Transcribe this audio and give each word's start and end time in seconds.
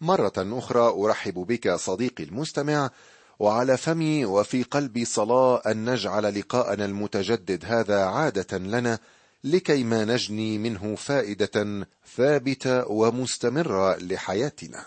مرة 0.00 0.32
أخرى 0.36 1.04
أرحب 1.04 1.34
بك 1.34 1.70
صديقي 1.70 2.24
المستمع 2.24 2.90
وعلى 3.38 3.76
فمي 3.76 4.24
وفي 4.24 4.62
قلبي 4.62 5.04
صلاة 5.04 5.62
أن 5.66 5.90
نجعل 5.90 6.38
لقاءنا 6.38 6.84
المتجدد 6.84 7.64
هذا 7.64 8.04
عادة 8.04 8.58
لنا 8.58 8.98
لكي 9.44 9.84
ما 9.84 10.04
نجني 10.04 10.58
منه 10.58 10.94
فائدة 10.94 11.86
ثابتة 12.16 12.90
ومستمرة 12.90 13.96
لحياتنا. 13.96 14.84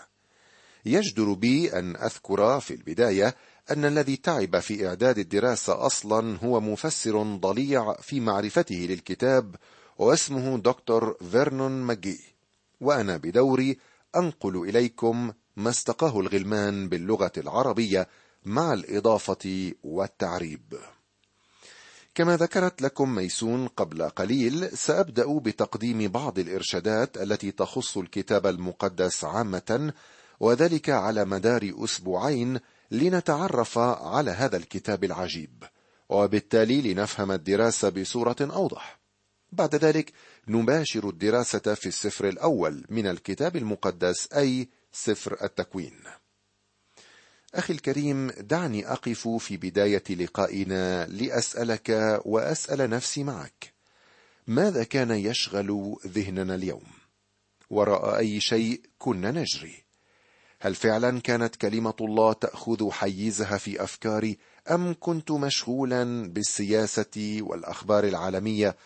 يجدر 0.86 1.32
بي 1.32 1.72
أن 1.78 1.96
أذكر 1.96 2.60
في 2.60 2.74
البداية 2.74 3.34
أن 3.70 3.84
الذي 3.84 4.16
تعب 4.16 4.58
في 4.58 4.88
إعداد 4.88 5.18
الدراسة 5.18 5.86
أصلا 5.86 6.38
هو 6.44 6.60
مفسر 6.60 7.22
ضليع 7.22 7.92
في 7.92 8.20
معرفته 8.20 8.86
للكتاب 8.90 9.56
واسمه 9.98 10.58
دكتور 10.58 11.16
فيرنون 11.30 11.72
ماجي 11.72 12.20
وأنا 12.80 13.16
بدوري 13.16 13.78
أنقل 14.16 14.68
إليكم 14.68 15.32
ما 15.56 15.70
استقاه 15.70 16.20
الغلمان 16.20 16.88
باللغة 16.88 17.32
العربية 17.36 18.08
مع 18.44 18.72
الإضافة 18.72 19.72
والتعريب. 19.82 20.78
كما 22.14 22.36
ذكرت 22.36 22.82
لكم 22.82 23.14
ميسون 23.14 23.68
قبل 23.68 24.02
قليل 24.02 24.78
سأبدأ 24.78 25.38
بتقديم 25.38 26.08
بعض 26.08 26.38
الإرشادات 26.38 27.16
التي 27.16 27.50
تخص 27.50 27.98
الكتاب 27.98 28.46
المقدس 28.46 29.24
عامة 29.24 29.92
وذلك 30.40 30.90
على 30.90 31.24
مدار 31.24 31.74
أسبوعين 31.84 32.60
لنتعرف 32.90 33.78
على 33.78 34.30
هذا 34.30 34.56
الكتاب 34.56 35.04
العجيب. 35.04 35.64
وبالتالي 36.08 36.92
لنفهم 36.94 37.32
الدراسة 37.32 37.88
بصورة 37.88 38.36
أوضح. 38.40 38.98
بعد 39.52 39.74
ذلك 39.74 40.12
نباشر 40.48 41.08
الدراسة 41.08 41.74
في 41.74 41.86
السفر 41.86 42.28
الأول 42.28 42.84
من 42.88 43.06
الكتاب 43.06 43.56
المقدس 43.56 44.32
أي 44.32 44.68
سفر 44.92 45.44
التكوين. 45.44 46.00
أخي 47.54 47.72
الكريم 47.72 48.30
دعني 48.30 48.92
أقف 48.92 49.28
في 49.28 49.56
بداية 49.56 50.02
لقائنا 50.10 51.06
لأسألك 51.06 52.20
وأسأل 52.24 52.90
نفسي 52.90 53.24
معك. 53.24 53.72
ماذا 54.46 54.84
كان 54.84 55.10
يشغل 55.10 55.96
ذهننا 56.06 56.54
اليوم؟ 56.54 56.86
وراء 57.70 58.18
أي 58.18 58.40
شيء 58.40 58.80
كنا 58.98 59.30
نجري؟ 59.30 59.84
هل 60.60 60.74
فعلا 60.74 61.20
كانت 61.20 61.56
كلمة 61.56 61.94
الله 62.00 62.32
تأخذ 62.32 62.90
حيزها 62.90 63.58
في 63.58 63.84
أفكاري 63.84 64.38
أم 64.70 64.94
كنت 65.00 65.30
مشغولا 65.30 66.28
بالسياسة 66.28 67.38
والأخبار 67.40 68.04
العالمية 68.04 68.76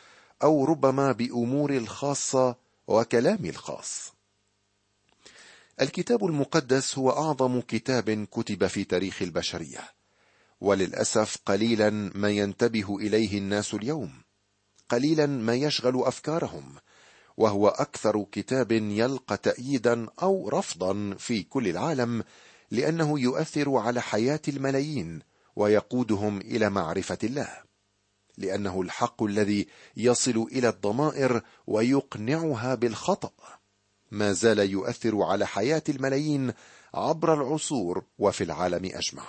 أو 0.43 0.65
ربما 0.65 1.13
بأموري 1.13 1.79
الخاصة 1.79 2.57
وكلامي 2.87 3.51
الخاص. 3.51 4.13
الكتاب 5.81 6.25
المقدس 6.25 6.99
هو 6.99 7.11
أعظم 7.11 7.61
كتاب 7.61 8.25
كتب 8.25 8.67
في 8.67 8.85
تاريخ 8.85 9.23
البشرية 9.23 9.81
وللأسف 10.61 11.39
قليلا 11.47 11.91
ما 12.15 12.31
ينتبه 12.31 12.97
إليه 12.97 13.39
الناس 13.39 13.75
اليوم 13.75 14.13
قليلا 14.89 15.27
ما 15.27 15.55
يشغل 15.55 16.03
أفكارهم 16.05 16.75
وهو 17.37 17.69
أكثر 17.69 18.27
كتاب 18.33 18.73
يلقى 18.73 19.37
تاييدا 19.37 20.07
أو 20.23 20.49
رفضا 20.49 21.15
في 21.19 21.43
كل 21.43 21.69
العالم 21.69 22.25
لأنه 22.71 23.21
يؤثر 23.21 23.77
على 23.77 24.03
حياة 24.03 24.41
الملايين 24.49 25.21
ويقودهم 25.57 26.41
إلى 26.41 26.71
معرفة 26.71 27.19
الله. 27.25 27.72
لأنه 28.39 28.81
الحق 28.83 29.23
الذي 29.23 29.67
يصل 29.97 30.49
إلى 30.53 30.69
الضمائر 30.69 31.43
ويقنعها 31.67 32.75
بالخطأ. 32.75 33.33
ما 34.11 34.33
زال 34.33 34.59
يؤثر 34.59 35.23
على 35.23 35.47
حياة 35.47 35.83
الملايين 35.89 36.53
عبر 36.95 37.35
العصور 37.35 38.05
وفي 38.19 38.45
العالم 38.45 38.85
أجمع. 38.85 39.25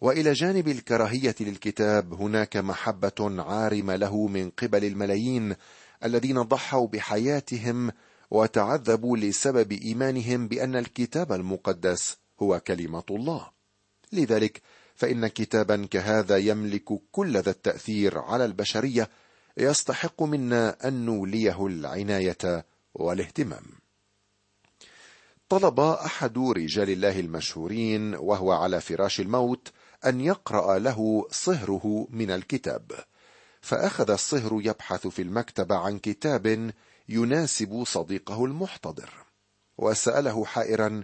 وإلى 0.00 0.32
جانب 0.32 0.68
الكراهية 0.68 1.34
للكتاب 1.40 2.14
هناك 2.14 2.56
محبة 2.56 3.42
عارمة 3.42 3.96
له 3.96 4.26
من 4.26 4.50
قبل 4.50 4.84
الملايين 4.84 5.56
الذين 6.04 6.42
ضحوا 6.42 6.86
بحياتهم 6.86 7.92
وتعذبوا 8.30 9.16
لسبب 9.16 9.72
إيمانهم 9.72 10.48
بأن 10.48 10.76
الكتاب 10.76 11.32
المقدس 11.32 12.16
هو 12.42 12.60
كلمة 12.60 13.04
الله. 13.10 13.50
لذلك 14.12 14.62
فإن 14.94 15.26
كتابا 15.26 15.86
كهذا 15.90 16.36
يملك 16.36 16.84
كل 17.12 17.36
ذا 17.36 17.50
التأثير 17.50 18.18
على 18.18 18.44
البشرية 18.44 19.10
يستحق 19.56 20.22
منا 20.22 20.88
أن 20.88 21.06
نوليه 21.06 21.66
العناية 21.66 22.66
والاهتمام. 22.94 23.64
طلب 25.48 25.80
أحد 25.80 26.38
رجال 26.38 26.90
الله 26.90 27.20
المشهورين 27.20 28.14
وهو 28.14 28.52
على 28.52 28.80
فراش 28.80 29.20
الموت 29.20 29.72
أن 30.06 30.20
يقرأ 30.20 30.78
له 30.78 31.26
صهره 31.30 32.06
من 32.10 32.30
الكتاب. 32.30 32.92
فأخذ 33.60 34.10
الصهر 34.10 34.60
يبحث 34.64 35.06
في 35.06 35.22
المكتبه 35.22 35.76
عن 35.76 35.98
كتاب 35.98 36.72
يناسب 37.08 37.84
صديقه 37.86 38.44
المحتضر 38.44 39.10
وسأله 39.78 40.44
حائرا 40.44 41.02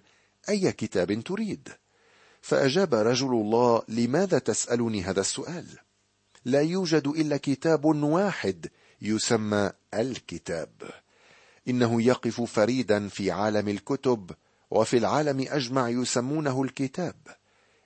أي 0.49 0.73
كتاب 0.73 1.23
تريد؟ 1.25 1.69
فأجاب 2.41 2.95
رجل 2.95 3.27
الله 3.27 3.83
لماذا 3.89 4.39
تسألني 4.39 5.03
هذا 5.03 5.21
السؤال؟ 5.21 5.67
لا 6.45 6.61
يوجد 6.61 7.07
إلا 7.07 7.37
كتاب 7.37 7.85
واحد 7.85 8.67
يسمى 9.03 9.71
الكتاب. 9.95 10.71
إنه 11.69 12.03
يقف 12.03 12.41
فريدا 12.41 13.09
في 13.09 13.31
عالم 13.31 13.69
الكتب 13.69 14.31
وفي 14.71 14.97
العالم 14.97 15.47
أجمع 15.49 15.89
يسمونه 15.89 16.63
الكتاب. 16.63 17.17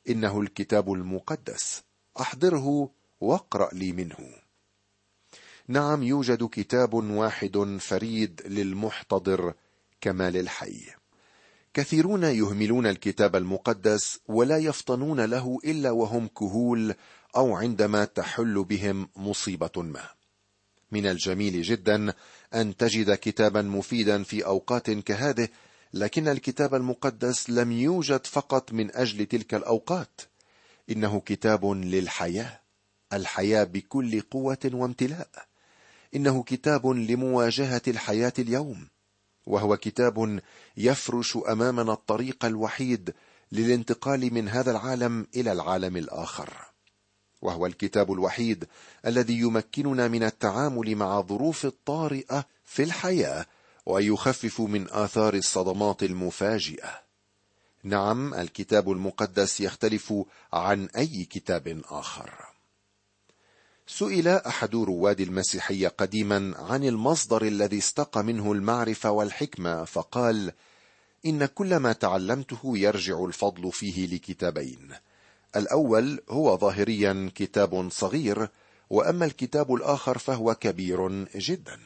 إنه 0.09 0.41
الكتاب 0.41 0.93
المقدس. 0.93 1.82
أحضره 2.20 2.91
واقرأ 3.20 3.75
لي 3.75 3.93
منه. 3.93 4.44
نعم 5.69 6.03
يوجد 6.03 6.48
كتاب 6.53 6.94
واحد 6.94 7.78
فريد 7.81 8.43
للمحتضر 8.47 9.54
كما 10.00 10.31
للحي 10.31 10.81
كثيرون 11.75 12.23
يهملون 12.23 12.87
الكتاب 12.87 13.37
المقدس 13.37 14.21
ولا 14.29 14.59
يفطنون 14.59 15.21
له 15.21 15.59
إلا 15.65 15.91
وهم 15.91 16.29
كهول 16.29 16.95
أو 17.37 17.57
عندما 17.57 18.05
تحل 18.05 18.65
بهم 18.65 19.09
مصيبة 19.17 19.71
ما. 19.77 20.09
من 20.93 21.07
الجميل 21.07 21.62
جدا 21.62 22.12
أن 22.55 22.77
تجد 22.77 23.15
كتابا 23.15 23.62
مفيدا 23.62 24.23
في 24.23 24.47
أوقات 24.47 24.91
كهذه 24.91 25.49
لكن 25.95 26.29
الكتاب 26.29 26.75
المقدس 26.75 27.51
لم 27.51 27.73
يوجد 27.73 28.27
فقط 28.27 28.73
من 28.73 28.97
أجل 28.97 29.27
تلك 29.27 29.55
الأوقات. 29.55 30.21
إنه 30.91 31.21
كتاب 31.21 31.67
للحياة 31.67 32.61
الحياة 33.12 33.65
بكل 33.65 34.21
قوة 34.21 34.71
وامتلاء. 34.73 35.29
إنه 36.17 36.43
كتاب 36.43 36.87
لمواجهة 36.87 37.83
الحياة 37.89 38.33
اليوم. 38.39 38.94
وهو 39.47 39.77
كتاب 39.77 40.41
يفرش 40.77 41.37
أمامنا 41.37 41.93
الطريق 41.93 42.44
الوحيد 42.44 43.15
للانتقال 43.53 44.34
من 44.34 44.49
هذا 44.49 44.71
العالم 44.71 45.27
إلى 45.37 45.53
العالم 45.53 45.97
الآخر. 45.97 46.50
وهو 47.43 47.66
الكتاب 47.66 48.12
الوحيد 48.12 48.65
الذي 49.06 49.38
يمكننا 49.38 50.09
من 50.09 50.22
التعامل 50.22 50.97
مع 50.97 51.21
ظروف 51.21 51.66
الطارئة 51.66 52.44
في 52.65 52.82
الحياة 52.82 53.47
ويخفف 53.87 54.60
من 54.60 54.87
آثار 54.91 55.34
الصدمات 55.34 56.03
المفاجئة. 56.03 57.00
نعم 57.82 58.34
الكتاب 58.34 58.91
المقدس 58.91 59.61
يختلف 59.61 60.15
عن 60.53 60.88
أي 60.97 61.25
كتاب 61.25 61.82
آخر. 61.91 62.53
سئل 63.87 64.28
أحد 64.28 64.75
رواد 64.75 65.21
المسيحيه 65.21 65.89
قديما 65.89 66.55
عن 66.59 66.84
المصدر 66.84 67.43
الذي 67.43 67.78
استقى 67.78 68.25
منه 68.25 68.53
المعرفة 68.53 69.11
والحكمة 69.11 69.84
فقال 69.84 70.53
إن 71.27 71.47
كل 71.47 71.77
ما 71.77 71.93
تعلمته 71.93 72.79
يرجع 72.79 73.25
الفضل 73.25 73.73
فيه 73.73 74.06
لكتابين. 74.06 74.93
الأول 75.56 76.20
هو 76.31 76.58
ظاهريا 76.58 77.31
كتاب 77.35 77.91
صغير 77.91 78.49
وأما 78.91 79.25
الكتاب 79.25 79.75
الآخر 79.75 80.19
فهو 80.19 80.55
كبير 80.55 81.25
جدا. 81.37 81.79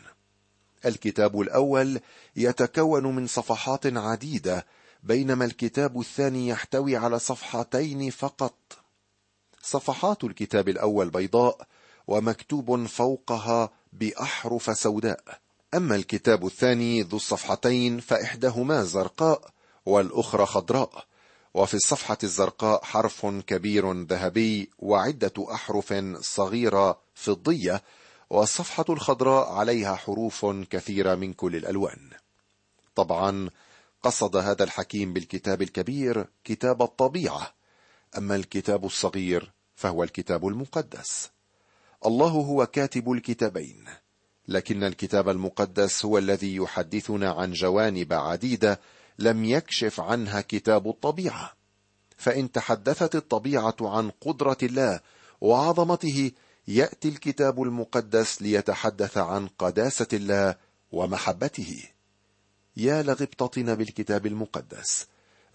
الكتاب 0.87 1.41
الأول 1.41 2.01
يتكون 2.37 3.15
من 3.15 3.27
صفحات 3.27 3.87
عديدة 3.87 4.67
بينما 5.03 5.45
الكتاب 5.45 6.01
الثاني 6.01 6.49
يحتوي 6.49 6.97
على 6.97 7.19
صفحتين 7.19 8.11
فقط. 8.11 8.79
صفحات 9.63 10.25
الكتاب 10.25 10.69
الأول 10.69 11.11
بيضاء 11.11 11.67
ومكتوب 12.09 12.87
فوقها 12.87 13.71
بأحرف 13.93 14.79
سوداء. 14.79 15.21
أما 15.75 15.97
الكتاب 15.97 16.47
الثاني 16.47 17.03
ذو 17.03 17.17
الصفحتين 17.17 18.01
فإحداهما 18.01 18.83
زرقاء 18.83 19.51
والأخرى 19.87 20.47
خضراء. 20.47 21.05
وفي 21.55 21.75
الصفحة 21.75 22.19
الزرقاء 22.25 22.85
حرف 22.85 23.27
كبير 23.27 23.93
ذهبي 23.93 24.71
وعدة 24.79 25.33
أحرف 25.53 25.95
صغيرة 26.21 27.01
فضية 27.15 27.83
والصفحة 28.31 28.85
الخضراء 28.89 29.53
عليها 29.53 29.95
حروف 29.95 30.47
كثيرة 30.47 31.15
من 31.15 31.33
كل 31.33 31.57
الألوان. 31.57 32.11
طبعا 32.95 33.51
قصد 34.03 34.37
هذا 34.37 34.65
الحكيم 34.65 35.13
بالكتاب 35.13 35.63
الكبير 35.63 36.27
كتاب 36.45 36.83
الطبيعة 36.83 37.53
أما 38.19 38.37
الكتاب 38.37 38.85
الصغير 38.85 39.53
فهو 39.77 40.03
الكتاب 40.03 40.49
المقدس. 40.49 41.31
الله 42.07 42.29
هو 42.29 42.67
كاتب 42.67 43.13
الكتابين 43.13 43.85
لكن 44.49 44.85
الكتاب 44.85 45.29
المقدس 45.29 46.05
هو 46.05 46.19
الذي 46.19 46.57
يحدثنا 46.57 47.31
عن 47.31 47.53
جوانب 47.53 48.13
عديدة 48.13 48.81
لم 49.19 49.45
يكشف 49.45 50.01
عنها 50.01 50.41
كتاب 50.41 50.89
الطبيعة. 50.89 51.53
فإن 52.17 52.53
تحدثت 52.53 53.17
الطبيعة 53.17 53.77
عن 53.81 54.11
قدرة 54.11 54.57
الله 54.63 55.01
وعظمته 55.41 56.31
يأتي 56.69 57.09
الكتاب 57.09 57.63
المقدس 57.63 58.43
ليتحدث 58.43 59.19
عن 59.19 59.47
قداسة 59.47 60.07
الله 60.13 60.55
ومحبته. 60.93 61.83
يا 62.77 63.03
لغبطتنا 63.03 63.75
بالكتاب 63.75 64.27
المقدس 64.27 65.07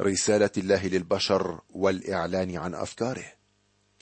رسالة 0.02 0.52
الله 0.58 0.88
للبشر 0.88 1.62
والإعلان 1.70 2.58
عن 2.58 2.76
أفكاره. 2.76 3.43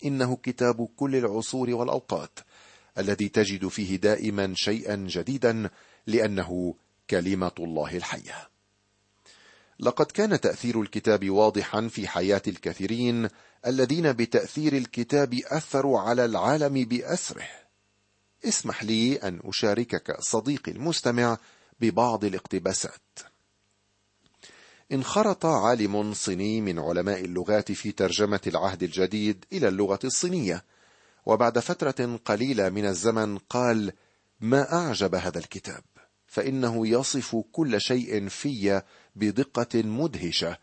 إنه 0.06 0.36
كتاب 0.36 0.89
كل 0.95 1.15
العصور 1.15 1.69
والأوقات 1.69 2.39
الذي 2.98 3.30
تجد 3.30 3.68
فيه 3.68 3.95
دائما 3.95 4.53
شيئا 4.56 4.95
جديدا 4.95 5.69
لأنه 6.07 6.75
كلمة 7.09 7.51
الله 7.59 7.98
الحية. 7.98 8.50
لقد 9.80 10.06
كان 10.06 10.42
تأثير 10.42 10.81
الكتاب 10.81 11.30
واضحا 11.30 11.88
في 11.88 12.07
حياة 12.07 12.42
الكثيرين 12.48 13.30
الذين 13.68 14.13
بتأثير 14.13 14.74
الكتاب 14.74 15.33
أثروا 15.33 16.00
على 16.00 16.25
العالم 16.25 16.86
بأسره. 16.86 17.48
اسمح 18.45 18.83
لي 18.83 19.15
أن 19.15 19.39
أشاركك 19.44 20.21
صديقي 20.21 20.71
المستمع 20.71 21.38
ببعض 21.80 22.25
الاقتباسات. 22.25 23.31
انخرط 24.91 25.45
عالم 25.45 26.13
صيني 26.13 26.61
من 26.61 26.79
علماء 26.79 27.25
اللغات 27.25 27.71
في 27.71 27.91
ترجمة 27.91 28.41
العهد 28.47 28.83
الجديد 28.83 29.45
إلى 29.53 29.67
اللغة 29.67 29.99
الصينية. 30.03 30.63
وبعد 31.25 31.59
فترة 31.59 32.19
قليلة 32.25 32.69
من 32.69 32.85
الزمن 32.85 33.38
قال 33.38 33.93
ما 34.39 34.73
أعجب 34.73 35.15
هذا 35.15 35.39
الكتاب 35.39 35.83
فإنه 36.27 36.88
يصف 36.88 37.35
كل 37.51 37.81
شيء 37.81 38.27
في 38.27 38.81
بدقة 39.15 39.81
مدهشة 39.83 40.57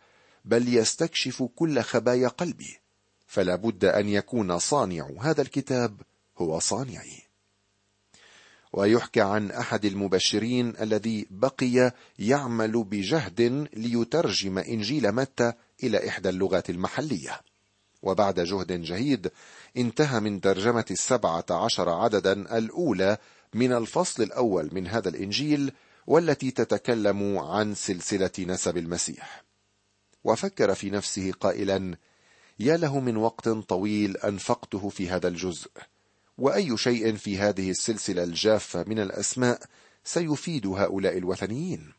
بل 0.44 0.76
يستكشف 0.76 1.42
كل 1.42 1.80
خبايا 1.80 2.28
قلبي 2.28 2.78
فلا 3.26 3.56
بد 3.56 3.84
أن 3.84 4.08
يكون 4.08 4.58
صانع 4.58 5.10
هذا 5.20 5.42
الكتاب 5.42 6.00
هو 6.38 6.58
صانعي. 6.58 7.27
ويحكى 8.72 9.20
عن 9.20 9.50
أحد 9.50 9.84
المبشرين 9.84 10.74
الذي 10.80 11.26
بقي 11.30 11.92
يعمل 12.18 12.84
بجهد 12.84 13.68
ليترجم 13.72 14.58
إنجيل 14.58 15.12
متى 15.12 15.52
إلى 15.82 16.08
إحدى 16.08 16.28
اللغات 16.28 16.70
المحلية. 16.70 17.40
وبعد 18.02 18.40
جهد 18.40 18.82
جهيد 18.82 19.30
انتهى 19.76 20.20
من 20.20 20.40
ترجمة 20.40 20.84
السبعة 20.90 21.44
عشر 21.50 21.88
عددا 21.88 22.58
الأولى 22.58 23.16
من 23.54 23.72
الفصل 23.72 24.22
الأول 24.22 24.70
من 24.72 24.86
هذا 24.86 25.08
الإنجيل 25.08 25.72
والتي 26.06 26.50
تتكلم 26.50 27.38
عن 27.38 27.74
سلسلة 27.74 28.30
نسب 28.38 28.76
المسيح. 28.76 29.44
وفكر 30.24 30.74
في 30.74 30.90
نفسه 30.90 31.32
قائلا 31.32 31.96
يا 32.60 32.76
له 32.76 33.00
من 33.00 33.16
وقت 33.16 33.48
طويل 33.48 34.16
أنفقته 34.16 34.88
في 34.88 35.10
هذا 35.10 35.28
الجزء 35.28 35.70
وأي 36.38 36.76
شيء 36.76 37.16
في 37.16 37.38
هذه 37.38 37.70
السلسلة 37.70 38.22
الجافة 38.22 38.84
من 38.86 38.98
الأسماء 38.98 39.60
سيفيد 40.04 40.66
هؤلاء 40.66 41.18
الوثنيين. 41.18 41.92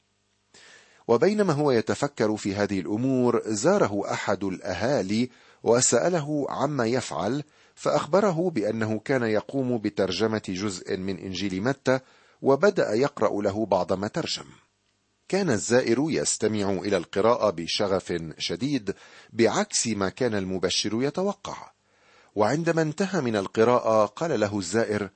وبينما 1.07 1.53
هو 1.53 1.71
يتفكر 1.71 2.37
في 2.37 2.55
هذه 2.55 2.79
الأمور 2.79 3.41
زاره 3.45 4.13
أحد 4.13 4.43
الأهالي 4.43 5.29
وسأله 5.63 6.45
عما 6.49 6.85
يفعل 6.85 7.43
فأخبره 7.75 8.49
بأنه 8.49 8.99
كان 8.99 9.23
يقوم 9.23 9.77
بترجمة 9.77 10.41
جزء 10.49 10.97
من 10.97 11.19
إنجيل 11.19 11.61
متى 11.61 11.99
وبدأ 12.41 12.93
يقرأ 12.93 13.41
له 13.41 13.65
بعض 13.65 13.93
ما 13.93 14.07
ترجم. 14.07 14.45
كان 15.27 15.49
الزائر 15.49 16.05
يستمع 16.09 16.71
إلى 16.71 16.97
القراءة 16.97 17.49
بشغف 17.49 18.13
شديد 18.37 18.93
بعكس 19.33 19.87
ما 19.87 20.09
كان 20.09 20.35
المبشر 20.35 21.03
يتوقع. 21.03 21.71
وعندما 22.35 22.81
انتهى 22.81 23.21
من 23.21 23.35
القراءة 23.35 24.05
قال 24.05 24.39
له 24.39 24.59
الزائر 24.59 25.09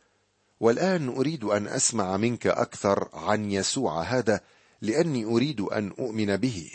والآن 0.60 1.10
أريد 1.10 1.44
أن 1.44 1.68
أسمع 1.68 2.18
منك 2.18 2.48
أكثر 2.48 3.10
عن 3.14 3.52
يسوع 3.52 4.04
هذا 4.04 4.42
لأني 4.82 5.26
أريد 5.26 5.62
أن 5.62 5.94
أؤمن 6.00 6.38
به. 6.38 6.72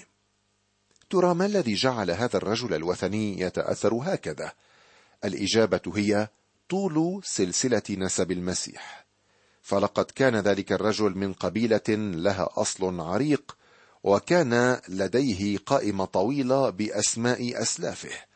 ترى 1.10 1.34
ما 1.34 1.46
الذي 1.46 1.74
جعل 1.74 2.10
هذا 2.10 2.36
الرجل 2.36 2.74
الوثني 2.74 3.40
يتأثر 3.40 3.94
هكذا؟ 3.94 4.52
الإجابة 5.24 5.80
هي 5.94 6.28
طول 6.68 7.20
سلسلة 7.24 7.82
نسب 7.90 8.32
المسيح. 8.32 9.06
فلقد 9.62 10.04
كان 10.04 10.36
ذلك 10.36 10.72
الرجل 10.72 11.18
من 11.18 11.32
قبيلة 11.32 11.88
لها 11.88 12.48
أصل 12.52 13.00
عريق 13.00 13.56
وكان 14.04 14.80
لديه 14.88 15.58
قائمة 15.58 16.04
طويلة 16.04 16.70
بأسماء 16.70 17.62
أسلافه. 17.62 18.27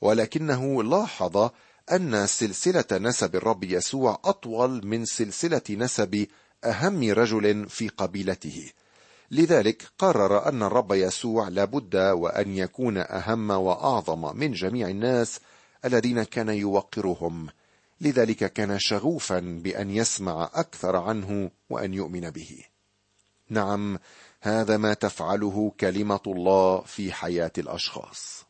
ولكنه 0.00 0.82
لاحظ 0.82 1.50
أن 1.92 2.26
سلسلة 2.26 2.84
نسب 2.92 3.36
الرب 3.36 3.64
يسوع 3.64 4.20
أطول 4.24 4.86
من 4.86 5.04
سلسلة 5.04 5.62
نسب 5.70 6.26
أهم 6.64 7.12
رجل 7.12 7.68
في 7.68 7.88
قبيلته. 7.88 8.72
لذلك 9.30 9.82
قرر 9.98 10.48
أن 10.48 10.62
الرب 10.62 10.92
يسوع 10.92 11.48
لابد 11.48 11.96
وأن 11.96 12.56
يكون 12.56 12.98
أهم 12.98 13.50
وأعظم 13.50 14.36
من 14.36 14.52
جميع 14.52 14.88
الناس 14.88 15.40
الذين 15.84 16.22
كان 16.22 16.48
يوقرهم. 16.48 17.48
لذلك 18.00 18.52
كان 18.52 18.78
شغوفا 18.78 19.38
بأن 19.38 19.90
يسمع 19.90 20.50
أكثر 20.54 20.96
عنه 20.96 21.50
وأن 21.70 21.94
يؤمن 21.94 22.30
به. 22.30 22.64
نعم 23.48 23.98
هذا 24.40 24.76
ما 24.76 24.94
تفعله 24.94 25.72
كلمة 25.80 26.20
الله 26.26 26.80
في 26.80 27.12
حياة 27.12 27.52
الأشخاص. 27.58 28.49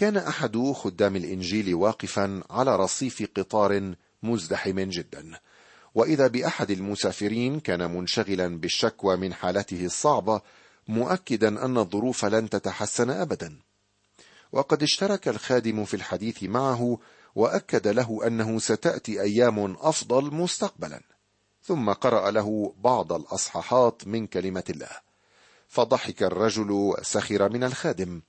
كان 0.00 0.16
أحد 0.16 0.72
خدام 0.72 1.16
الإنجيل 1.16 1.74
واقفا 1.74 2.42
على 2.50 2.76
رصيف 2.76 3.28
قطار 3.36 3.94
مزدحم 4.22 4.80
جدا. 4.80 5.38
وإذا 5.94 6.26
بأحد 6.26 6.70
المسافرين 6.70 7.60
كان 7.60 7.96
منشغلا 7.96 8.60
بالشكوى 8.60 9.16
من 9.16 9.34
حالته 9.34 9.84
الصعبة 9.84 10.40
مؤكدا 10.88 11.64
أن 11.64 11.78
الظروف 11.78 12.24
لن 12.24 12.50
تتحسن 12.50 13.10
ابدا. 13.10 13.58
وقد 14.52 14.82
اشترك 14.82 15.28
الخادم 15.28 15.84
في 15.84 15.94
الحديث 15.94 16.42
معه 16.42 16.98
وأكد 17.34 17.88
له 17.88 18.26
أنه 18.26 18.58
ستأتي 18.58 19.20
أيام 19.20 19.76
أفضل 19.80 20.34
مستقبلا. 20.34 21.00
ثم 21.62 21.92
قرأ 21.92 22.30
له 22.30 22.74
بعض 22.78 23.12
الأصحاحات 23.12 24.06
من 24.06 24.26
كلمة 24.26 24.64
الله. 24.70 24.96
فضحك 25.68 26.22
الرجل 26.22 26.70
وسخر 26.70 27.48
من 27.48 27.64
الخادم. 27.64 28.22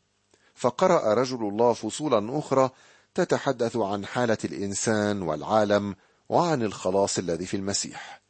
فقرأ 0.56 1.14
رجل 1.14 1.48
الله 1.48 1.74
فصولا 1.74 2.40
أخرى 2.40 2.70
تتحدث 3.16 3.78
عن 3.78 4.06
حالة 4.06 4.38
الإنسان 4.46 5.22
والعالم 5.22 5.96
وعن 6.30 6.64
الخلاص 6.64 7.18
الذي 7.18 7.46
في 7.46 7.58
المسيح. 7.58 8.22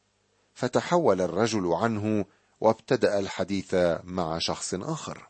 فتحول 0.54 1.22
الرجل 1.22 1.68
عنه 1.68 2.26
وابتدأ 2.62 3.20
الحديث 3.20 3.76
مع 4.04 4.40
شخص 4.40 4.74
آخر. 4.74 5.30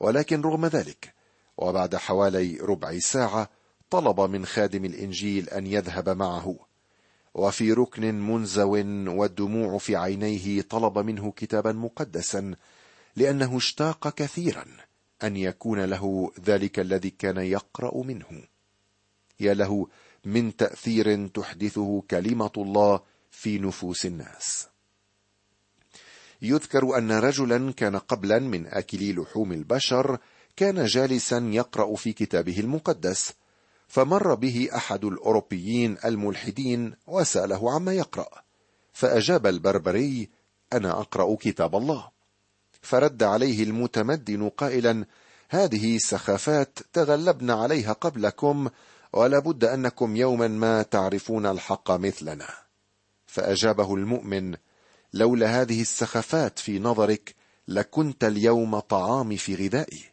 ولكن 0.00 0.40
رغم 0.40 0.66
ذلك 0.66 1.14
وبعد 1.56 1.96
حوالي 1.96 2.56
ربع 2.56 2.98
ساعة 2.98 3.50
طلب 3.90 4.20
من 4.20 4.46
خادم 4.46 4.84
الإنجيل 4.84 5.48
أن 5.48 5.66
يذهب 5.66 6.08
معه. 6.08 6.56
وفي 7.34 7.72
ركن 7.72 8.26
منزو 8.30 8.72
والدموع 9.18 9.78
في 9.78 9.96
عينيه 9.96 10.62
طلب 10.62 10.98
منه 10.98 11.32
كتابا 11.32 11.72
مقدسا 11.72 12.54
لأنه 13.16 13.56
اشتاق 13.56 14.08
كثيرا. 14.08 14.64
أن 15.26 15.36
يكون 15.36 15.84
له 15.84 16.32
ذلك 16.40 16.78
الذي 16.80 17.10
كان 17.10 17.36
يقرأ 17.36 18.02
منه. 18.02 18.48
يا 19.40 19.54
له 19.54 19.88
من 20.24 20.56
تأثير 20.56 21.26
تحدثه 21.26 22.02
كلمة 22.10 22.52
الله 22.56 23.00
في 23.30 23.58
نفوس 23.58 24.06
الناس. 24.06 24.68
يذكر 26.42 26.98
أن 26.98 27.12
رجلا 27.12 27.72
كان 27.72 27.96
قبلا 27.96 28.38
من 28.38 28.66
أكلي 28.66 29.12
لحوم 29.12 29.52
البشر 29.52 30.18
كان 30.56 30.84
جالسا 30.84 31.38
يقرأ 31.38 31.96
في 31.96 32.12
كتابه 32.12 32.60
المقدس 32.60 33.32
فمر 33.88 34.34
به 34.34 34.68
أحد 34.74 35.04
الأوروبيين 35.04 35.96
الملحدين 36.04 36.94
وسأله 37.06 37.74
عما 37.74 37.92
يقرأ 37.92 38.28
فأجاب 38.92 39.46
البربري 39.46 40.30
أنا 40.72 41.00
أقرأ 41.00 41.36
كتاب 41.40 41.76
الله. 41.76 42.13
فرد 42.84 43.22
عليه 43.22 43.62
المتمدن 43.62 44.48
قائلا 44.48 45.04
هذه 45.48 45.98
سخافات 45.98 46.78
تغلبن 46.92 47.50
عليها 47.50 47.92
قبلكم 47.92 48.68
ولا 49.12 49.38
بد 49.38 49.64
أنكم 49.64 50.16
يوما 50.16 50.48
ما 50.48 50.82
تعرفون 50.82 51.46
الحق 51.46 51.90
مثلنا. 51.90 52.48
فأجابه 53.26 53.94
المؤمن 53.94 54.56
لولا 55.12 55.62
هذه 55.62 55.80
السخافات 55.80 56.58
في 56.58 56.78
نظرك 56.78 57.34
لكنت 57.68 58.24
اليوم 58.24 58.78
طعامي 58.78 59.36
في 59.36 59.54
غذائي 59.54 60.04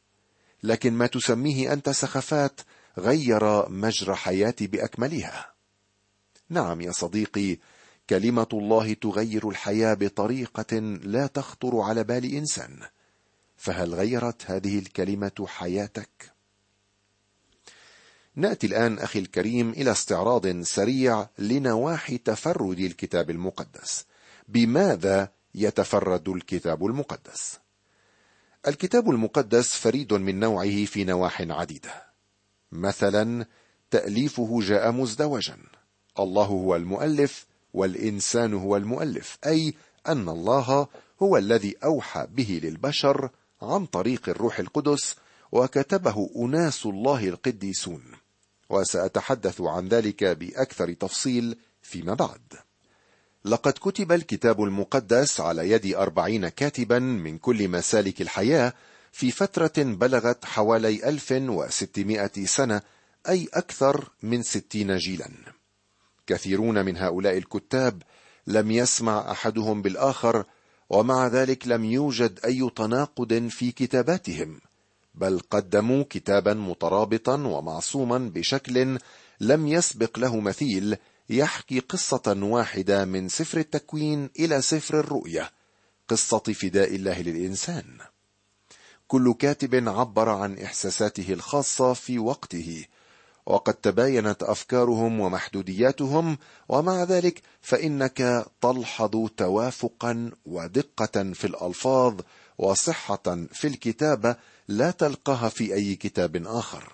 لكن 0.64 0.94
ما 0.94 1.08
تسميه 1.08 1.74
أنت 1.74 1.90
سخفات 1.90 2.62
غير 2.98 3.70
مجرى 3.70 4.16
حياتي 4.16 4.68
بأكملها. 4.68 5.54
نعم 6.50 6.82
يا 6.82 6.92
صديقي 6.92 7.58
كلمة 8.10 8.48
الله 8.54 8.94
تغير 8.94 9.50
الحياة 9.50 9.94
بطريقة 9.94 10.80
لا 11.04 11.28
تخطر 11.28 11.80
على 11.80 12.04
بال 12.04 12.36
إنسان. 12.36 12.80
فهل 13.58 13.94
غيرت 13.94 14.52
هذه 14.52 14.80
الكلمة 14.80 15.46
حياتك؟ 15.48 16.32
نأتي 18.36 18.68
الآن 18.68 19.00
أخي 19.00 19.20
الكريم 19.20 19.70
إلى 19.70 19.92
استعراض 19.92 20.62
سريع 20.62 21.28
لنواحي 21.38 22.18
تفرد 22.18 22.80
الكتاب 22.80 23.30
المقدس. 23.30 24.06
بماذا 24.48 25.32
يتفرد 25.56 26.30
الكتاب 26.30 26.86
المقدس؟ 26.86 27.60
الكتاب 28.68 29.10
المقدس 29.10 29.76
فريد 29.76 30.14
من 30.14 30.40
نوعه 30.40 30.86
في 30.86 31.04
نواح 31.04 31.42
عديدة. 31.42 32.04
مثلا 32.72 33.46
تأليفه 33.92 34.60
جاء 34.62 34.92
مزدوجا. 34.92 35.58
الله 36.20 36.46
هو 36.46 36.76
المؤلف 36.76 37.46
والإنسان 37.74 38.54
هو 38.54 38.78
المؤلف 38.78 39.38
أي 39.46 39.74
أن 40.08 40.30
الله 40.30 40.88
هو 41.22 41.38
الذي 41.38 41.76
أوحى 41.84 42.28
به 42.32 42.60
للبشر 42.64 43.30
عن 43.62 43.86
طريق 43.86 44.30
الروح 44.30 44.60
القدس 44.60 45.16
وكتبه 45.52 46.30
أناس 46.36 46.86
الله 46.86 47.28
القديسون. 47.28 48.02
وسأتحدث 48.70 49.62
عن 49.62 49.88
ذلك 49.88 50.24
بأكثر 50.24 50.94
تفصيل 50.94 51.58
فيما 51.82 52.14
بعد. 52.14 52.42
لقد 53.46 53.74
كتب 53.74 54.12
الكتاب 54.12 54.64
المقدس 54.64 55.40
على 55.40 55.70
يد 55.72 55.96
أربعين 55.96 56.48
كاتبا 56.48 57.00
من 57.00 57.38
كل 57.38 57.70
مسالك 57.70 58.22
الحياة 58.22 58.74
في 59.12 59.32
فترة 59.32 59.74
بلغت 59.78 60.46
حوالي 60.46 61.10
1600 61.10 62.46
سنة 62.46 62.82
أي 63.30 63.50
أكثر 63.54 64.10
من 64.24 64.44
ستين 64.44 64.98
جيلا. 64.98 65.30
كثيرون 66.28 66.86
من 66.86 66.98
هؤلاء 66.98 67.38
الكتاب 67.38 68.04
لم 68.48 68.72
يسمع 68.72 69.32
أحدهم 69.32 69.82
بالآخر 69.82 70.46
ومع 70.90 71.28
ذلك 71.28 71.68
لم 71.68 71.86
يوجد 71.86 72.40
أي 72.46 72.70
تناقض 72.76 73.48
في 73.48 73.72
كتاباتهم 73.72 74.62
بل 75.16 75.40
قدموا 75.40 76.04
كتابا 76.10 76.54
مترابطا 76.54 77.34
ومعصوما 77.34 78.18
بشكل 78.18 79.00
لم 79.40 79.68
يسبق 79.68 80.20
له 80.20 80.40
مثيل 80.40 80.98
يحكي 81.30 81.80
قصة 81.80 82.38
واحدة 82.42 83.06
من 83.06 83.30
سفر 83.30 83.58
التكوين 83.58 84.30
إلى 84.40 84.62
سفر 84.62 85.00
الرؤية 85.00 85.52
قصة 86.08 86.40
فداء 86.40 86.96
الله 86.96 87.22
للإنسان. 87.22 87.86
كل 89.08 89.34
كاتب 89.34 89.90
عبر 89.90 90.30
عن 90.30 90.58
إحساساته 90.58 91.34
الخاصة 91.34 91.94
في 91.94 92.20
وقته 92.20 92.86
وقد 93.52 93.74
تباينت 93.74 94.44
أفكارهم 94.44 95.20
ومحدودياتهم 95.20 96.38
ومع 96.70 97.04
ذلك 97.04 97.42
فإنك 97.62 98.46
تلحظ 98.62 99.28
توافقا 99.38 100.32
ودقة 100.46 101.34
في 101.34 101.48
الألفاظ 101.48 102.22
وصحة 102.58 103.46
في 103.54 103.68
الكتابة 103.68 104.36
لا 104.68 104.92
تلقاها 104.92 105.50
في 105.50 105.74
أي 105.74 105.96
كتاب 105.96 106.48
آخر. 106.48 106.94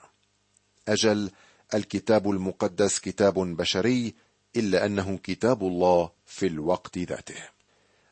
أجل 0.87 1.31
الكتاب 1.73 2.29
المقدس 2.29 2.99
كتاب 2.99 3.33
بشري 3.39 4.13
إلا 4.55 4.85
أنه 4.85 5.19
كتاب 5.23 5.63
الله 5.63 6.09
في 6.25 6.47
الوقت 6.47 6.97
ذاته. 6.97 7.43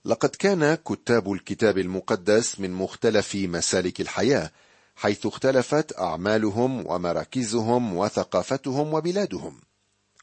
لقد 0.05 0.29
كان 0.29 0.75
كتاب 0.75 1.33
الكتاب 1.33 1.77
المقدس 1.77 2.59
من 2.59 2.71
مختلف 2.71 3.35
مسالك 3.35 4.01
الحياة 4.01 4.51
حيث 4.95 5.25
اختلفت 5.25 5.99
أعمالهم 5.99 6.87
ومراكزهم 6.87 7.97
وثقافتهم 7.97 8.93
وبلادهم. 8.93 9.61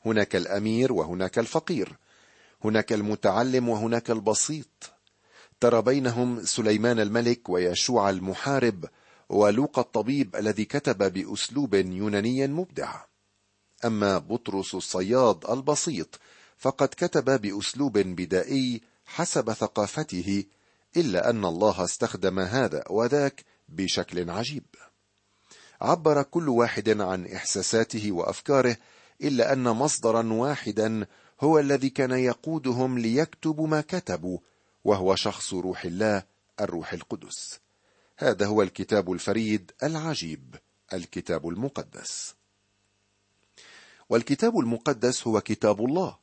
هناك 0.07 0.37
الأمير 0.37 0.93
وهناك 0.93 1.39
الفقير. 1.39 1.99
هناك 2.65 2.93
المتعلم 2.93 3.69
وهناك 3.69 4.11
البسيط. 4.11 4.93
ترى 5.61 5.83
بينهم 5.83 6.45
سليمان 6.45 7.01
الملك 7.01 7.49
ويشوع 7.49 8.11
المحارب 8.11 8.85
ولوقا 9.29 9.83
الطبيب 9.83 10.37
الذي 10.37 10.65
كتب 10.65 11.13
بأسلوب 11.13 11.75
يوناني 11.75 12.47
مبدع. 12.47 13.01
أما 13.85 14.19
بطرس 14.19 14.75
الصياد 14.75 15.45
البسيط 15.51 16.21
فقد 16.59 16.89
كتب 16.89 17.41
بأسلوب 17.41 17.99
بدائي 17.99 18.81
حسب 19.07 19.53
ثقافته 19.53 20.45
إلا 20.97 21.31
أن 21.31 21.45
الله 21.45 21.85
استخدم 21.85 22.39
هذا 22.39 22.85
وذاك 22.91 23.45
بشكل 23.77 24.31
عجيب. 24.31 24.65
عبر 25.81 26.23
كل 26.23 26.49
واحد 26.49 27.01
عن 27.01 27.27
إحساساته 27.27 28.13
وأفكاره 28.13 28.77
إلا 29.23 29.53
أن 29.53 29.63
مصدرا 29.63 30.33
واحدا 30.33 31.07
هو 31.41 31.59
الذي 31.59 31.91
كان 31.91 32.11
يقودهم 32.11 32.99
ليكتبوا 32.99 33.67
ما 33.67 33.81
كتبوا 33.81 34.39
وهو 34.85 35.15
شخص 35.15 35.55
روح 35.55 35.85
الله 35.85 36.23
الروح 36.61 36.93
القدس. 36.93 37.61
هذا 38.19 38.47
هو 38.47 38.63
الكتاب 38.63 39.13
الفريد 39.13 39.73
العجيب 39.83 40.57
الكتاب 40.93 41.49
المقدس. 41.49 42.35
والكتاب 44.09 44.59
المقدس 44.59 45.27
هو 45.27 45.41
كتاب 45.41 45.85
الله 45.85 46.19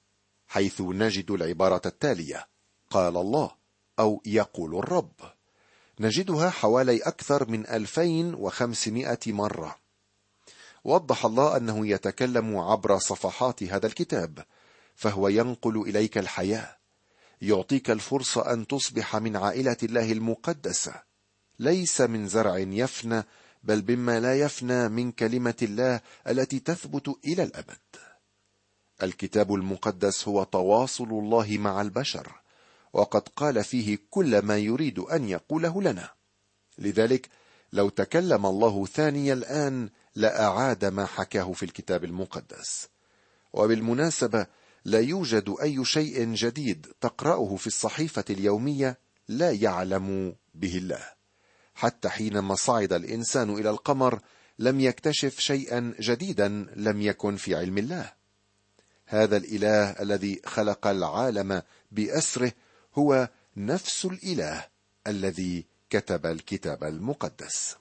حيث 0.47 0.81
نجد 0.81 1.31
العبارة 1.31 1.81
التالية 1.85 2.47
قال 2.89 3.17
الله 3.17 3.51
أو 3.99 4.21
يقول 4.25 4.75
الرب. 4.75 5.38
نجدها 5.99 6.49
حوالي 6.49 6.97
أكثر 6.97 7.49
من 7.49 7.67
2500 7.67 9.19
مرة. 9.27 9.75
وضح 10.83 11.25
الله 11.25 11.57
أنه 11.57 11.87
يتكلم 11.87 12.57
عبر 12.57 12.97
صفحات 12.97 13.63
هذا 13.63 13.87
الكتاب 13.87 14.45
فهو 14.95 15.27
ينقل 15.27 15.81
إليك 15.81 16.17
الحياة 16.17 16.77
يعطيك 17.41 17.91
الفرصه 17.91 18.53
أن 18.53 18.67
تصبح 18.67 19.15
من 19.15 19.35
عائلة 19.35 19.77
الله 19.83 20.11
المقدسة. 20.11 20.93
ليس 21.59 22.01
من 22.01 22.27
زرع 22.27 22.57
يفنى 22.57 23.23
بل 23.63 23.81
بما 23.81 24.19
لا 24.19 24.39
يفنى 24.39 24.89
من 24.89 25.11
كلمة 25.11 25.55
الله 25.61 26.01
التي 26.27 26.59
تثبت 26.59 27.15
إلى 27.25 27.43
الأبد. 27.43 27.79
الكتاب 29.03 29.53
المقدس 29.53 30.27
هو 30.27 30.43
تواصل 30.43 31.09
الله 31.09 31.57
مع 31.57 31.81
البشر. 31.81 32.38
وقد 32.93 33.27
قال 33.35 33.63
فيه 33.63 33.97
كل 34.09 34.39
ما 34.39 34.57
يريد 34.57 34.99
أن 34.99 35.29
يقوله 35.29 35.81
لنا. 35.81 36.09
لذلك 36.77 37.29
لو 37.73 37.89
تكلم 37.89 38.45
الله 38.45 38.85
ثاني 38.85 39.33
الآن 39.33 39.89
لأعاد 40.15 40.85
ما 40.85 41.05
حكاه 41.05 41.51
في 41.51 41.63
الكتاب 41.63 42.03
المقدس. 42.03 42.87
وبالمناسبة 43.53 44.47
لا 44.85 44.99
يوجد 44.99 45.55
أي 45.61 45.85
شيء 45.85 46.33
جديد 46.33 46.87
تقرأه 47.01 47.55
في 47.55 47.67
الصحيفة 47.67 48.25
اليومية 48.29 48.97
لا 49.27 49.51
يعلم 49.51 50.35
به 50.55 50.77
الله. 50.77 51.03
حتى 51.75 52.09
حينما 52.09 52.55
صعد 52.55 52.93
الإنسان 52.93 53.49
إلى 53.49 53.69
القمر 53.69 54.19
لم 54.59 54.79
يكتشف 54.79 55.39
شيئا 55.39 55.93
جديدا 55.99 56.47
لم 56.75 57.01
يكن 57.01 57.35
في 57.35 57.55
علم 57.55 57.77
الله. 57.77 58.13
هذا 59.05 59.37
الإله 59.37 59.89
الذي 59.89 60.41
خلق 60.45 60.87
العالم 60.87 61.61
بأسره 61.91 62.51
هو 62.95 63.29
نفس 63.57 64.05
الإله 64.05 64.67
الذي 65.07 65.65
كتب 65.89 66.25
الكتاب 66.25 66.83
المقدس. 66.83 67.75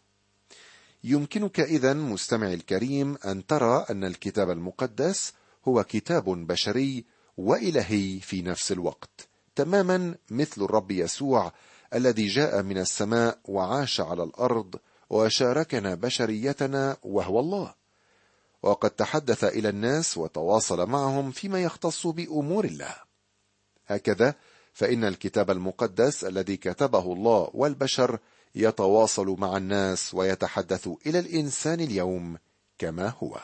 يمكنك 1.04 1.60
اذا 1.60 1.92
مستمعي 1.92 2.54
الكريم 2.54 3.18
أن 3.24 3.46
ترى 3.46 3.86
أن 3.90 4.04
الكتاب 4.04 4.50
المقدس 4.50 5.32
هو 5.68 5.84
كتاب 5.84 6.24
بشري 6.24 7.04
وإلهي 7.36 8.20
في 8.20 8.42
نفس 8.42 8.72
الوقت 8.72 9.28
تماما 9.56 10.14
مثل 10.30 10.62
الرب 10.62 10.90
يسوع 10.90 11.52
الذي 11.94 12.26
جاء 12.26 12.62
من 12.62 12.78
السماء 12.78 13.38
وعاش 13.44 14.00
على 14.00 14.22
الأرض 14.22 14.76
وشاركنا 15.10 15.94
بشريتنا 15.94 16.96
وهو 17.02 17.40
الله. 17.40 17.74
وقد 18.62 18.90
تحدث 18.90 19.44
إلى 19.44 19.68
الناس 19.68 20.18
وتواصل 20.18 20.86
معهم 20.86 21.30
فيما 21.30 21.62
يختص 21.62 22.06
بأمور 22.06 22.64
الله. 22.64 22.94
هكذا 23.86 24.34
فإن 24.78 25.04
الكتاب 25.04 25.50
المقدس 25.50 26.24
الذي 26.24 26.56
كتبه 26.56 27.12
الله 27.12 27.50
والبشر 27.54 28.18
يتواصل 28.54 29.36
مع 29.38 29.56
الناس 29.56 30.14
ويتحدث 30.14 30.88
إلى 31.06 31.18
الإنسان 31.18 31.80
اليوم 31.80 32.38
كما 32.78 33.12
هو. 33.22 33.40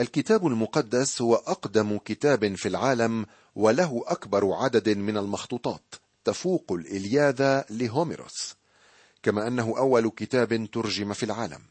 الكتاب 0.00 0.46
المقدس 0.46 1.22
هو 1.22 1.34
أقدم 1.34 1.98
كتاب 1.98 2.54
في 2.54 2.68
العالم 2.68 3.26
وله 3.54 4.04
أكبر 4.06 4.52
عدد 4.52 4.88
من 4.88 5.16
المخطوطات 5.16 5.94
تفوق 6.24 6.72
الإلياذة 6.72 7.64
لهوميروس 7.70 8.54
كما 9.22 9.46
أنه 9.46 9.78
أول 9.78 10.10
كتاب 10.10 10.68
ترجم 10.72 11.12
في 11.12 11.22
العالم. 11.22 11.62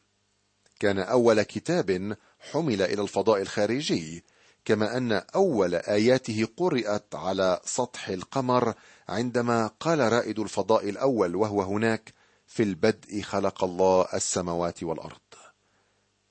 كان 0.80 1.00
أول 1.00 1.42
كتاب 1.42 2.18
حمل 2.52 2.82
إلى 2.82 3.02
الفضاء 3.02 3.42
الخارجي 3.42 4.24
كما 4.66 4.98
أن 4.98 5.12
أول 5.12 5.76
آياته 5.76 6.48
قرأت 6.58 7.16
على 7.16 7.62
سطح 7.66 8.08
القمر 8.10 8.74
عندما 9.10 9.68
قال 9.68 10.00
رائد 10.00 10.40
الفضاء 10.40 10.90
الأول 10.90 11.36
وهو 11.36 11.62
هناك 11.62 12.14
في 12.48 12.64
البدء 12.64 13.22
خلق 13.22 13.64
الله 13.64 14.08
السماوات 14.14 14.84
والأرض. 14.84 15.20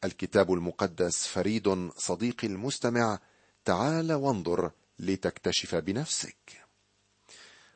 الكتاب 0.05 0.53
المقدس 0.53 1.27
فريد 1.27 1.91
صديقي 1.97 2.47
المستمع 2.47 3.19
تعال 3.65 4.13
وانظر 4.13 4.71
لتكتشف 4.99 5.75
بنفسك. 5.75 6.65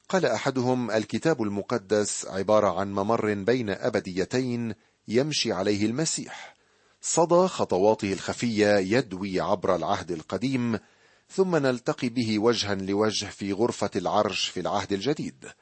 قال 0.08 0.26
أحدهم 0.26 0.90
الكتاب 0.90 1.42
المقدس 1.42 2.26
عبارة 2.26 2.80
عن 2.80 2.92
ممر 2.92 3.34
بين 3.34 3.70
أبديتين 3.70 4.74
يمشي 5.08 5.52
عليه 5.52 5.86
المسيح. 5.86 6.57
صدى 7.00 7.48
خطواته 7.48 8.12
الخفية 8.12 8.76
يدوي 8.76 9.40
عبر 9.40 9.76
العهد 9.76 10.10
القديم 10.10 10.78
ثم 11.30 11.56
نلتقي 11.56 12.08
به 12.08 12.38
وجها 12.38 12.74
لوجه 12.74 13.26
في 13.26 13.52
غرفة 13.52 13.90
العرش 13.96 14.48
في 14.48 14.60
العهد 14.60 14.92
الجديد. 14.92 15.52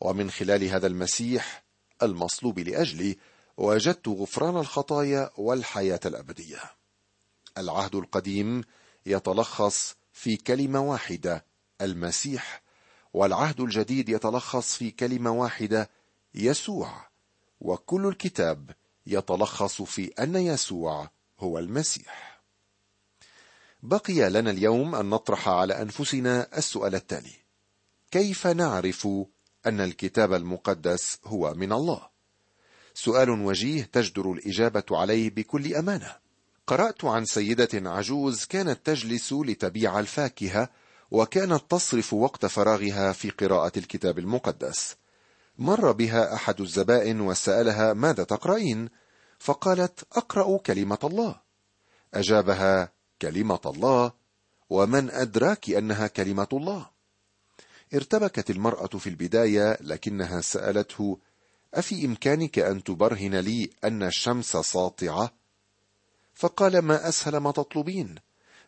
ومن 0.00 0.30
خلال 0.30 0.64
هذا 0.64 0.86
المسيح 0.86 1.64
المصلوب 2.02 2.58
لأجلي 2.58 3.18
وجدت 3.56 4.08
غفران 4.08 4.56
الخطايا 4.56 5.30
والحياة 5.36 6.00
الأبدية. 6.06 6.60
العهد 7.58 7.94
القديم 7.94 8.64
يتلخص 9.06 9.94
في 10.12 10.36
كلمة 10.36 10.80
واحدة 10.80 11.44
المسيح 11.80 12.62
والعهد 13.12 13.60
الجديد 13.60 14.08
يتلخص 14.08 14.76
في 14.76 14.90
كلمة 14.90 15.30
واحدة 15.30 15.90
يسوع. 16.34 17.06
وكل 17.60 18.06
الكتاب 18.06 18.70
يتلخص 19.06 19.82
في 19.82 20.06
أن 20.06 20.36
يسوع 20.36 21.10
هو 21.40 21.58
المسيح. 21.58 22.42
بقي 23.82 24.30
لنا 24.30 24.50
اليوم 24.50 24.94
أن 24.94 25.10
نطرح 25.10 25.48
على 25.48 25.82
أنفسنا 25.82 26.58
السؤال 26.58 26.94
التالي. 26.94 27.42
كيف 28.10 28.46
نعرف 28.46 29.08
أن 29.66 29.80
الكتاب 29.80 30.32
المقدس 30.32 31.18
هو 31.24 31.54
من 31.54 31.72
الله؟ 31.72 32.08
سؤال 32.94 33.30
وجيه 33.30 33.82
تجدر 33.82 34.32
الإجابة 34.32 34.84
عليه 34.90 35.30
بكل 35.30 35.74
أمانة. 35.74 36.16
قرأت 36.66 37.04
عن 37.04 37.24
سيدة 37.24 37.90
عجوز 37.90 38.44
كانت 38.44 38.86
تجلس 38.86 39.32
لتبيع 39.32 40.00
الفاكهة 40.00 40.68
وكانت 41.10 41.62
تصرف 41.70 42.14
وقت 42.14 42.46
فراغها 42.46 43.12
في 43.12 43.30
قراءة 43.30 43.72
الكتاب 43.78 44.18
المقدس. 44.18 44.96
مر 45.58 45.92
بها 45.92 46.34
أحد 46.34 46.60
الزبائن 46.60 47.20
وسألها 47.20 47.92
ماذا 47.92 48.24
تقرأين؟ 48.24 48.88
فقالت 49.38 50.04
أقرأ 50.12 50.58
كلمة 50.58 50.98
الله. 51.04 51.40
أجابها 52.14 52.92
كلمة 53.22 53.60
الله 53.66 54.12
ومن 54.70 55.10
أدراك 55.10 55.70
أنها 55.70 56.06
كلمة 56.06 56.48
الله؟ 56.52 56.90
ارتبكت 57.94 58.50
المرأة 58.50 58.86
في 58.86 59.08
البداية 59.08 59.78
لكنها 59.80 60.40
سألته 60.40 61.18
أفي 61.74 62.04
إمكانك 62.04 62.58
أن 62.58 62.84
تبرهن 62.84 63.34
لي 63.34 63.70
أن 63.84 64.02
الشمس 64.02 64.56
ساطعة؟ 64.56 65.32
فقال 66.34 66.78
ما 66.78 67.08
أسهل 67.08 67.36
ما 67.36 67.52
تطلبين 67.52 68.14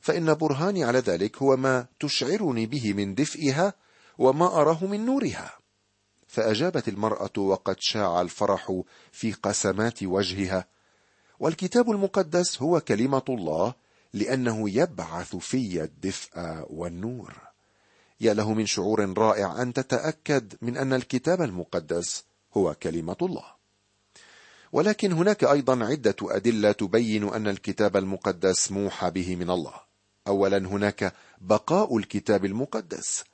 فإن 0.00 0.34
برهاني 0.34 0.84
على 0.84 0.98
ذلك 0.98 1.42
هو 1.42 1.56
ما 1.56 1.86
تشعرني 2.00 2.66
به 2.66 2.92
من 2.92 3.14
دفئها 3.14 3.74
وما 4.18 4.46
أراه 4.46 4.84
من 4.84 5.06
نورها. 5.06 5.63
فأجابت 6.34 6.88
المرأة 6.88 7.30
وقد 7.38 7.76
شاع 7.80 8.20
الفرح 8.20 8.82
في 9.12 9.32
قسمات 9.32 10.02
وجهها. 10.02 10.66
والكتاب 11.40 11.90
المقدس 11.90 12.62
هو 12.62 12.80
كلمة 12.80 13.22
الله 13.28 13.74
لأنه 14.12 14.70
يبعث 14.70 15.36
في 15.36 15.82
الدفء 15.82 16.30
والنور. 16.70 17.34
يا 18.20 18.34
له 18.34 18.54
من 18.54 18.66
شعور 18.66 19.18
رائع 19.18 19.62
أن 19.62 19.72
تتأكد 19.72 20.54
من 20.62 20.76
أن 20.76 20.92
الكتاب 20.92 21.42
المقدس 21.42 22.24
هو 22.56 22.74
كلمة 22.74 23.16
الله. 23.22 23.44
ولكن 24.72 25.12
هناك 25.12 25.44
أيضا 25.44 25.84
عدة 25.84 26.16
أدلة 26.22 26.72
تبين 26.72 27.28
أن 27.28 27.48
الكتاب 27.48 27.96
المقدس 27.96 28.72
موحى 28.72 29.10
به 29.10 29.36
من 29.36 29.50
الله. 29.50 29.74
اولا 30.26 30.58
هناك 30.58 31.12
بقاء 31.40 31.96
الكتاب 31.96 32.44
المقدس 32.44 33.24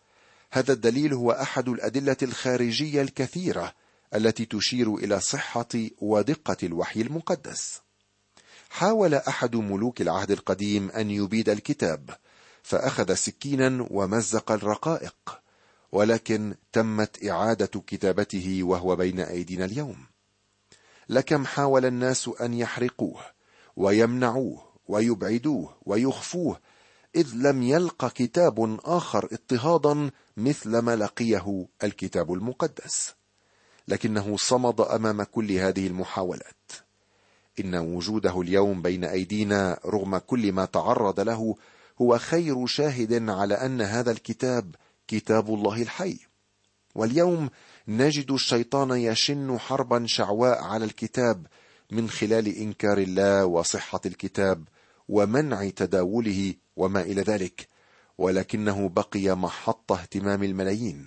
هذا 0.52 0.72
الدليل 0.72 1.14
هو 1.14 1.30
أحد 1.30 1.68
الأدلة 1.68 2.16
الخارجية 2.22 3.02
الكثيرة 3.02 3.74
التي 4.14 4.44
تشير 4.44 4.94
إلى 4.94 5.20
صحة 5.20 5.68
ودقة 6.00 6.56
الوحي 6.62 7.00
المقدس. 7.00 7.80
حاول 8.70 9.14
أحد 9.14 9.56
ملوك 9.56 10.00
العهد 10.00 10.30
القديم 10.30 10.90
أن 10.90 11.10
يبيد 11.10 11.48
الكتاب 11.48 12.10
فأخذ 12.62 13.14
سكينا 13.14 13.86
ومزق 13.90 14.52
الرقائق 14.52 15.40
ولكن 15.92 16.54
تمت 16.72 17.24
إعادة 17.24 17.80
كتابته 17.86 18.60
وهو 18.62 18.96
بين 18.96 19.20
أيدينا 19.20 19.64
اليوم. 19.64 19.96
لكم 21.08 21.46
حاول 21.46 21.86
الناس 21.86 22.30
أن 22.40 22.54
يحرقوه 22.54 23.20
ويمنعوه 23.76 24.62
ويبعدوه 24.88 25.76
ويخفوه 25.82 26.60
إذ 27.16 27.30
لم 27.34 27.62
يلق 27.62 28.08
كتاب 28.08 28.78
آخر 28.84 29.28
اضطهادا 29.32 30.10
مثل 30.36 30.78
ما 30.78 30.96
لقيه 30.96 31.66
الكتاب 31.84 32.32
المقدس. 32.32 33.14
لكنه 33.88 34.36
صمد 34.36 34.80
أمام 34.80 35.22
كل 35.22 35.52
هذه 35.52 35.86
المحاولات. 35.86 36.72
إن 37.60 37.74
وجوده 37.74 38.40
اليوم 38.40 38.82
بين 38.82 39.04
أيدينا 39.04 39.80
رغم 39.86 40.18
كل 40.18 40.52
ما 40.52 40.64
تعرض 40.64 41.20
له 41.20 41.56
هو 42.02 42.18
خير 42.18 42.66
شاهد 42.66 43.28
على 43.30 43.54
أن 43.54 43.80
هذا 43.80 44.10
الكتاب 44.10 44.74
كتاب 45.08 45.54
الله 45.54 45.82
الحي. 45.82 46.18
واليوم 46.94 47.50
نجد 47.88 48.30
الشيطان 48.30 48.90
يشن 48.90 49.58
حربا 49.58 50.04
شعواء 50.06 50.62
على 50.62 50.84
الكتاب 50.84 51.46
من 51.90 52.10
خلال 52.10 52.56
إنكار 52.56 52.98
الله 52.98 53.46
وصحة 53.46 54.00
الكتاب 54.06 54.64
ومنع 55.08 55.68
تداوله 55.68 56.54
وما 56.80 57.00
إلى 57.00 57.22
ذلك 57.22 57.68
ولكنه 58.18 58.88
بقي 58.88 59.36
محط 59.36 59.92
اهتمام 59.92 60.42
الملايين 60.42 61.06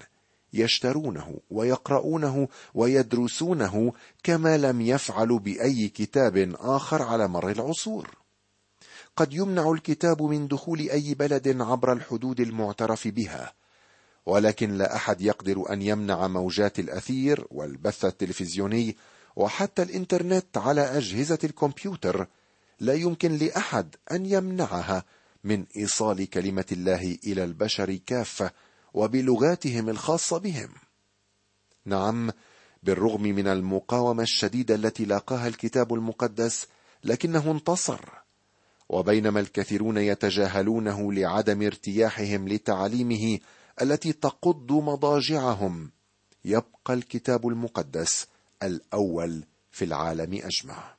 يشترونه 0.53 1.39
ويقرؤونه 1.49 2.47
ويدرسونه 2.73 3.93
كما 4.23 4.57
لم 4.57 4.81
يفعلوا 4.81 5.39
بأي 5.39 5.89
كتاب 5.89 6.55
آخر 6.59 7.01
على 7.01 7.27
مر 7.27 7.49
العصور. 7.51 8.17
قد 9.15 9.33
يمنع 9.33 9.71
الكتاب 9.71 10.21
من 10.21 10.47
دخول 10.47 10.79
أي 10.79 11.13
بلد 11.13 11.61
عبر 11.61 11.93
الحدود 11.93 12.39
المعترف 12.39 13.07
بها 13.07 13.53
ولكن 14.25 14.77
لا 14.77 14.95
أحد 14.95 15.21
يقدر 15.21 15.73
أن 15.73 15.81
يمنع 15.81 16.27
موجات 16.27 16.79
الأثير 16.79 17.47
والبث 17.51 18.05
التلفزيوني 18.05 18.97
وحتى 19.35 19.81
الإنترنت 19.81 20.57
على 20.57 20.81
أجهزة 20.81 21.39
الكمبيوتر 21.43 22.27
لا 22.79 22.93
يمكن 22.93 23.37
لأحد 23.37 23.95
أن 24.11 24.25
يمنعها 24.25 25.03
من 25.43 25.65
إيصال 25.77 26.29
كلمة 26.29 26.65
الله 26.71 27.17
إلى 27.23 27.43
البشر 27.43 27.95
كافة 27.95 28.51
وبلغاتهم 28.93 29.89
الخاصة 29.89 30.37
بهم. 30.37 30.69
نعم 31.85 32.31
بالرغم 32.83 33.21
من 33.21 33.47
المقاومة 33.47 34.23
الشديدة 34.23 34.75
التي 34.75 35.05
لاقاها 35.05 35.47
الكتاب 35.47 35.93
المقدس 35.93 36.67
لكنه 37.03 37.51
انتصر. 37.51 38.01
وبينما 38.89 39.39
الكثيرون 39.39 39.97
يتجاهلونه 39.97 41.13
لعدم 41.13 41.61
ارتياحهم 41.61 42.47
لتعاليمه 42.47 43.39
التي 43.81 44.13
تقض 44.13 44.71
مضاجعهم 44.71 45.91
يبقى 46.45 46.93
الكتاب 46.93 47.47
المقدس 47.47 48.27
الأول 48.63 49.43
في 49.71 49.85
العالم 49.85 50.33
أجمع. 50.43 50.95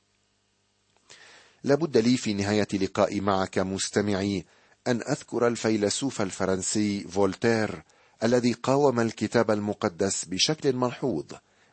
لابد 1.65 1.97
لي 1.97 2.17
في 2.17 2.33
نهاية 2.33 2.67
لقائي 2.73 3.19
معك 3.19 3.57
مستمعي 3.57 4.45
أن 4.87 5.01
أذكر 5.01 5.47
الفيلسوف 5.47 6.21
الفرنسي 6.21 7.03
فولتير 7.03 7.83
الذي 8.23 8.53
قاوم 8.53 8.99
الكتاب 8.99 9.51
المقدس 9.51 10.25
بشكل 10.25 10.75
ملحوظ 10.75 11.25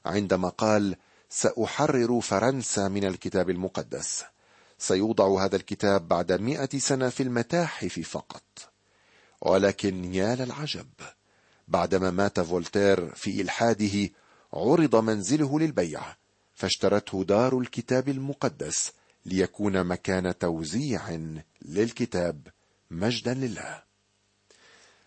عندما 0.06 0.48
قال 0.48 0.96
سأحرر 1.28 2.20
فرنسا 2.20 2.88
من 2.88 3.04
الكتاب 3.04 3.50
المقدس 3.50 4.24
سيوضع 4.78 5.44
هذا 5.44 5.56
الكتاب 5.56 6.08
بعد 6.08 6.32
مئة 6.32 6.78
سنة 6.78 7.08
في 7.08 7.22
المتاحف 7.22 8.00
فقط. 8.00 8.72
ولكن 9.40 10.14
يا 10.14 10.34
للعجب 10.34 10.88
بعدما 11.68 12.10
مات 12.10 12.40
فولتير 12.40 13.14
في 13.14 13.40
إلحاده 13.40 14.10
عرض 14.54 14.96
منزله 14.96 15.60
للبيع 15.60 16.00
فاشترته 16.54 17.24
دار 17.24 17.58
الكتاب 17.58 18.08
المقدس 18.08 18.92
ليكون 19.26 19.84
مكان 19.84 20.38
توزيع 20.38 21.18
للكتاب 21.62 22.48
مجدا 22.90 23.34
لله. 23.34 23.82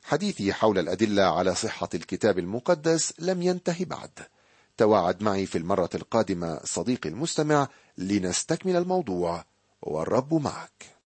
حديثي 0.03 0.53
حول 0.53 0.79
الأدلة 0.79 1.23
على 1.23 1.55
صحة 1.55 1.89
الكتاب 1.93 2.39
المقدس 2.39 3.13
لم 3.19 3.41
ينتهي 3.41 3.85
بعد. 3.85 4.11
تواعد 4.77 5.23
معي 5.23 5.45
في 5.45 5.57
المرة 5.57 5.89
القادمة 5.95 6.59
صديقي 6.63 7.09
المستمع 7.09 7.67
لنستكمل 7.97 8.75
الموضوع 8.75 9.45
والرب 9.81 10.33
معك. 10.33 10.94